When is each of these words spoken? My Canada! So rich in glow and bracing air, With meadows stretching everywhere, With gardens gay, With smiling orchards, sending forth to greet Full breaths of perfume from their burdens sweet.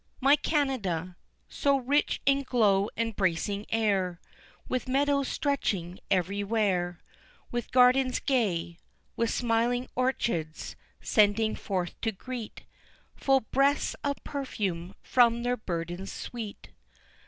My 0.19 0.35
Canada! 0.35 1.15
So 1.47 1.77
rich 1.77 2.23
in 2.25 2.41
glow 2.41 2.89
and 2.97 3.15
bracing 3.15 3.67
air, 3.69 4.19
With 4.67 4.87
meadows 4.87 5.27
stretching 5.27 5.99
everywhere, 6.09 6.99
With 7.51 7.69
gardens 7.69 8.17
gay, 8.19 8.79
With 9.15 9.29
smiling 9.29 9.87
orchards, 9.95 10.75
sending 11.01 11.55
forth 11.55 12.01
to 12.01 12.11
greet 12.11 12.63
Full 13.15 13.41
breaths 13.41 13.95
of 14.03 14.15
perfume 14.23 14.95
from 15.03 15.43
their 15.43 15.55
burdens 15.57 16.11
sweet. 16.11 16.69